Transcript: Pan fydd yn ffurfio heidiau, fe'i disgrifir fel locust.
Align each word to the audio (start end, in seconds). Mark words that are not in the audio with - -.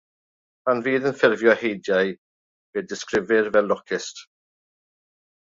Pan 0.69 0.79
fydd 0.85 1.03
yn 1.09 1.17
ffurfio 1.19 1.53
heidiau, 1.63 2.09
fe'i 2.73 2.85
disgrifir 2.95 3.53
fel 3.59 3.71
locust. 3.75 4.25